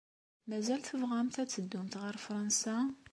Mazal 0.49 0.81
tebɣamt 0.83 1.35
ad 1.41 1.49
teddumt 1.49 1.95
ɣer 2.03 2.15
Fṛansa? 2.25 2.77